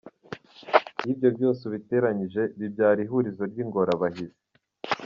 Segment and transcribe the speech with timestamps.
[1.03, 4.39] Iyo ibyo byose ubiteranyije, bibyara ihurizo ry’ingorabahizi.